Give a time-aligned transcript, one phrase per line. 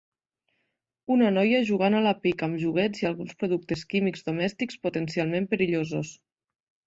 [1.15, 6.15] Una noia jugant a la pica amb joguets i alguns productes químics domèstics potencialment perillosos